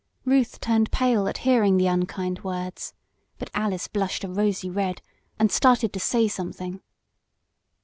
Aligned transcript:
Ruth 0.25 0.59
turned 0.59 0.91
pale 0.91 1.27
at 1.27 1.37
hearing 1.45 1.77
the 1.77 1.85
unkind 1.85 2.43
words, 2.43 2.95
but 3.37 3.51
Alice 3.53 3.87
blushed 3.87 4.23
a 4.23 4.27
rosy 4.27 4.67
red, 4.67 4.99
and 5.37 5.51
started 5.51 5.93
to 5.93 5.99
say 5.99 6.27
something. 6.27 6.81